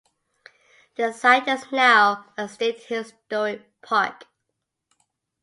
The 0.95 1.13
site 1.13 1.47
is 1.47 1.71
now 1.71 2.25
a 2.35 2.49
state 2.49 2.79
historic 2.85 3.69
park. 3.83 4.25